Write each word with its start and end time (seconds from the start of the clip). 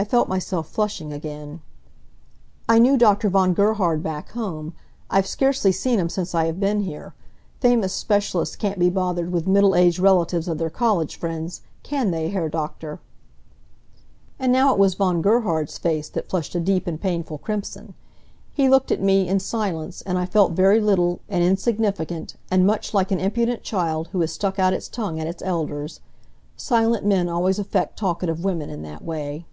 I 0.00 0.04
felt 0.04 0.28
myself 0.28 0.68
flushing 0.68 1.12
again. 1.12 1.60
"I 2.68 2.78
knew 2.78 2.96
Dr. 2.96 3.28
von 3.28 3.52
Gerhard 3.52 4.00
back 4.00 4.30
home. 4.30 4.72
I've 5.10 5.26
scarcely 5.26 5.72
seen 5.72 5.98
him 5.98 6.08
since 6.08 6.36
I 6.36 6.44
have 6.44 6.60
been 6.60 6.82
here. 6.82 7.14
Famous 7.58 7.94
specialists 7.94 8.54
can't 8.54 8.78
be 8.78 8.90
bothered 8.90 9.32
with 9.32 9.48
middle 9.48 9.74
aged 9.74 9.98
relatives 9.98 10.46
of 10.46 10.56
their 10.58 10.70
college 10.70 11.16
friends, 11.16 11.62
can 11.82 12.12
they, 12.12 12.28
Herr 12.28 12.48
Doktor?" 12.48 13.00
And 14.38 14.52
now 14.52 14.72
it 14.72 14.78
was 14.78 14.94
Von 14.94 15.20
Gerhard's 15.20 15.78
face 15.78 16.08
that 16.10 16.28
flushed 16.28 16.54
a 16.54 16.60
deep 16.60 16.86
and 16.86 17.00
painful 17.00 17.38
crimson. 17.38 17.94
He 18.54 18.68
looked 18.68 18.92
at 18.92 19.02
me, 19.02 19.26
in 19.26 19.40
silence, 19.40 20.02
and 20.02 20.16
I 20.16 20.26
felt 20.26 20.52
very 20.52 20.80
little, 20.80 21.18
and 21.28 21.42
insignificant, 21.42 22.36
and 22.52 22.64
much 22.64 22.94
like 22.94 23.10
an 23.10 23.18
impudent 23.18 23.64
child 23.64 24.10
who 24.12 24.20
has 24.20 24.30
stuck 24.30 24.60
out 24.60 24.72
its 24.72 24.86
tongue 24.86 25.18
at 25.18 25.26
its 25.26 25.42
elders. 25.42 25.98
Silent 26.56 27.04
men 27.04 27.28
always 27.28 27.58
affect 27.58 27.98
talkative 27.98 28.44
women 28.44 28.70
in 28.70 28.82
that 28.82 29.02
way. 29.02 29.44